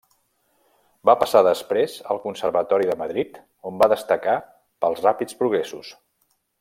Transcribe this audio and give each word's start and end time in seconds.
Va 1.09 1.13
passar 1.23 1.41
després 1.47 1.97
al 2.15 2.21
conservatori 2.23 2.89
de 2.93 2.95
Madrid 3.03 3.37
on 3.73 3.77
va 3.83 3.89
destacar 3.93 4.35
pels 4.87 5.05
ràpids 5.07 5.39
progressos. 5.43 5.93